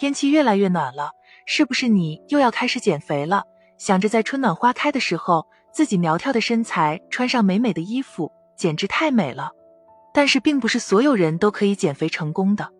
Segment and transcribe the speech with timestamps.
[0.00, 1.10] 天气越来越暖了，
[1.44, 3.44] 是不是你又要开始减肥了？
[3.76, 9.50] 想着在春暖花开的时候，自己苗条的身材穿上美美的衣服，简直太美了。
[10.14, 12.70] 但是，并不是所有人都可以减肥成功的。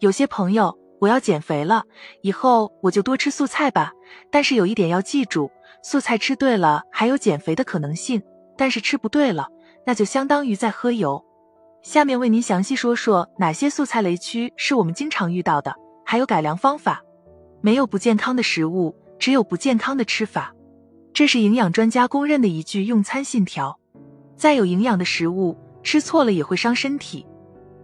[0.00, 1.84] 有些朋友，我要减肥了，
[2.20, 3.92] 以后我就多吃素菜吧。
[4.30, 5.50] 但是有一点要记住，
[5.82, 8.22] 素菜吃对了还有减肥的可能性，
[8.58, 9.48] 但是吃不对了，
[9.86, 11.24] 那就相当于在喝油。
[11.80, 15.74] 下面为您详细说说哪些素菜雷区是我们经常遇到的，
[16.10, 17.04] 还有改良方法。
[17.60, 20.54] 没有不健康的食物，只有不健康的吃法，
[21.12, 23.78] 这是营养专家公认的一句用餐信条。
[24.34, 25.54] 再有营养的食物。
[25.82, 27.26] 吃错了也会伤身体。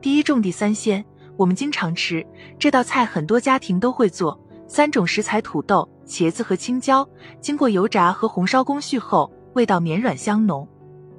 [0.00, 1.04] 第一种地三鲜，
[1.36, 2.26] 我们经常吃
[2.58, 4.38] 这道菜，很多家庭都会做。
[4.66, 7.06] 三种食材：土豆、茄子和青椒，
[7.40, 10.66] 经过油炸和红烧工序后，味道绵软香浓。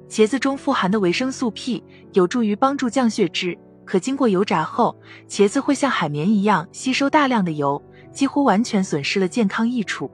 [0.08, 1.82] 茄子中富含的维生素 P
[2.12, 4.94] 有助于帮助降血脂，可经过油炸后，
[5.26, 7.82] 茄子会像海绵一样吸收大量的油，
[8.12, 10.10] 几乎完全损失了健康益处。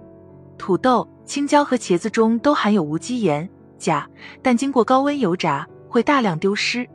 [0.56, 4.08] 土豆、青椒和茄子中都含有无机盐、钾，
[4.40, 5.66] 但经过高温油炸。
[5.92, 6.88] 会大量丢失。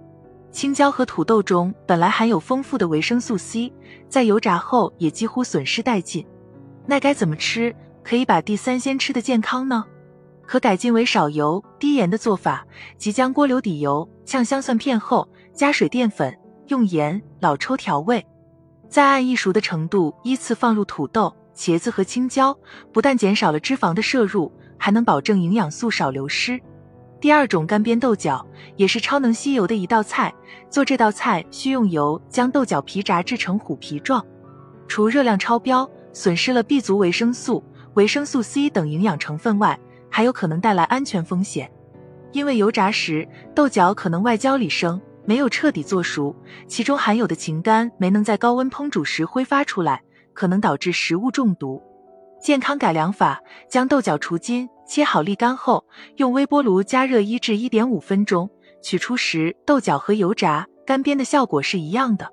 [0.51, 3.71] 青椒和土豆中本来含有丰富的维生素 C，
[4.09, 6.25] 在油炸后也几乎损失殆尽。
[6.87, 9.85] 那该怎么吃可以把地三鲜吃得健康呢？
[10.47, 12.65] 可改进为少油、低盐的做法，
[12.97, 16.35] 即将锅留底油，炝香蒜片后加水淀粉，
[16.67, 18.25] 用盐、老抽调味，
[18.89, 22.57] 再按易熟的程度依次放入土豆、茄子和青椒，
[22.91, 26.59] 不但减少了脂肪的摄入，还能保证营养素少流失。
[27.19, 28.45] 第二种干煸豆角
[28.75, 30.33] 也是超能吸油的一道菜。
[30.69, 34.23] 做这道菜需用油将豆角皮炸制成虎皮状。
[34.87, 37.63] 除热量超标、损失了 B 族维生素、
[37.95, 39.79] 维生素 C 等营养成分外，
[40.09, 41.71] 还有可能带来安全风险。
[42.33, 46.33] 因为油炸时豆角可能外焦里生，没有彻底做熟，
[46.69, 50.01] 其中含有的氰苷没能在高温烹煮时挥发出来，
[50.33, 51.83] 可能导致食物中毒。
[52.41, 54.69] 健康改良法：将豆角除筋。
[54.87, 55.83] 切好沥干后，
[56.15, 58.49] 用微波炉加热一至一点五分钟，
[58.81, 62.31] 取出时豆角和油炸干煸的效果是一样的。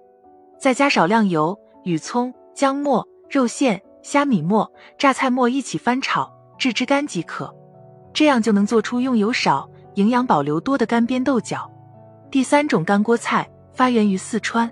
[0.60, 7.52] 再加少量油、与葱、姜末、肉馅、虾米末、榨菜末一起翻炒至汁干即可。
[8.12, 11.68] 这样就能做出用油少、营养保留多的干煸豆角。
[12.34, 14.68] 第三种干锅菜发源于四川，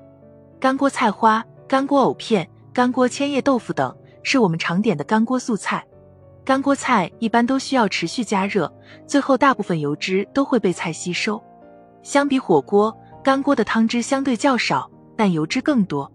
[0.58, 5.86] 干锅菜花、干锅藕片、干锅千叶豆腐等是我们常点的干锅素菜。
[6.44, 8.68] 干锅菜一般都需要持续加热，
[9.06, 11.40] 最后大部分油脂都会被菜吸收。
[12.02, 12.92] 相比火锅，
[13.22, 16.10] 干锅的汤汁相对较少，但油脂更多。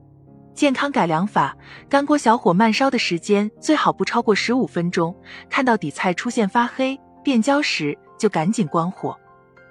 [0.53, 1.55] 健康改良法：
[1.87, 5.15] 干锅小火慢烧的时间最好不超过十五分钟，
[5.49, 9.17] 看到底菜出现发黑变焦时就赶紧关火。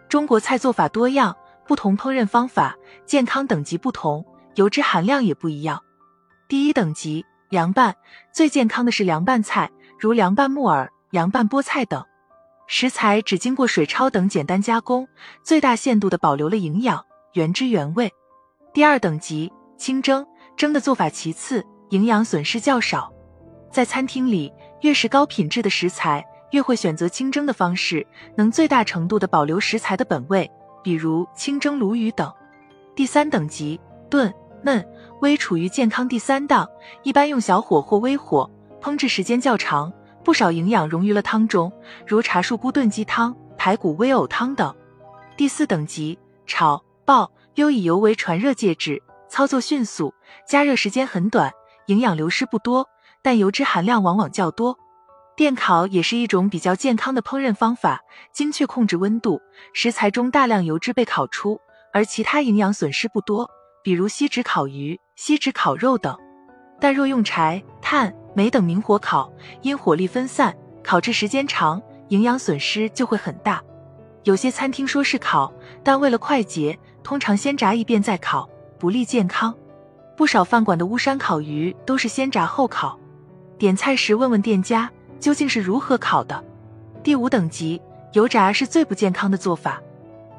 [0.09, 5.83] 中国菜做法多样，不同烹饪方法，健康等级不同，油脂含量也不一样。
[6.49, 7.95] 第一等级凉拌，
[8.33, 9.71] 最健康的是凉拌菜。
[9.99, 12.05] 如凉拌木耳、凉拌菠菜等
[12.67, 15.09] 食材，只经过水焯等简单加工，
[15.43, 18.13] 最大限度的保留了营养，原汁原味。
[18.75, 23.11] 第二等级清蒸，蒸的做法其次，营养损失较少。
[23.71, 28.07] 在餐厅里，越是高品质的食材，越会选择清蒸的方式，
[28.37, 30.51] 能最大程度的保留食材的本味，
[30.87, 32.33] 比如清蒸鲈鱼等。
[32.95, 34.33] 第三等级炖
[34.65, 34.87] 焖
[35.21, 36.65] 煨，处于健康第三档，
[37.03, 38.49] 一般用小火或微火。
[38.81, 39.93] 烹制时间较长，
[40.23, 41.73] 不少营养溶于了汤中，
[42.07, 44.73] 如茶树菇炖鸡汤、排骨煨藕汤等。
[45.37, 50.15] 第四等级炒爆，优以油为传热介质，操作迅速，
[50.47, 51.51] 加热时间很短，
[51.87, 52.89] 营养流失不多，
[53.23, 54.79] 但油脂含量往往较多。
[55.37, 58.01] 电烤也是一种比较健康的烹饪方法，
[58.33, 59.39] 精确控制温度，
[59.75, 61.61] 食材中大量油脂被烤出，
[61.93, 63.47] 而其他营养损失不多，
[63.85, 66.17] 比如锡纸烤鱼、锡纸烤肉等。
[66.81, 69.31] 但若用柴、炭，煤等明火烤，
[69.61, 73.63] 因火力分散，烤制时间长，营养损失就会很大。
[74.25, 75.53] 有些餐厅说是烤，
[75.85, 78.49] 但为了快捷，通常先炸一遍再烤，
[78.79, 79.55] 不利健康。
[80.17, 82.99] 不少饭馆的巫山烤鱼都是先炸后烤。
[83.59, 84.91] 点菜时问问店家
[85.21, 86.43] 究竟是如何烤的。
[87.03, 87.81] 第五等级
[88.13, 89.81] 油炸是最不健康的做法。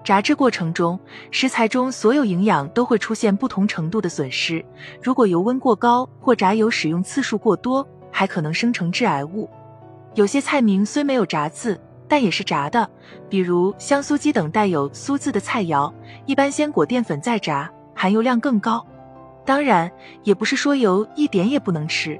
[0.03, 0.97] 炸制过程中，
[1.31, 4.63] 食材中所有营养都会出现不同程度的损失。
[5.03, 9.49] 如果油温过高或炸油使用次数过多，还可能生成致癌物。
[10.15, 11.77] 有些菜名虽没有“炸”字，
[12.07, 12.89] 但也是炸的，
[13.29, 15.91] 比如香酥鸡等带有“酥”字的菜肴，
[16.25, 18.85] 一般先裹淀粉再炸，含油量更高。
[19.45, 19.91] 当然，
[20.23, 22.17] 也不是说油一点也不能吃。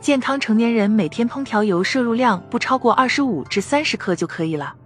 [0.00, 4.77] 健康成年人每天烹调油摄入量不超过二十五至三十克就可以了。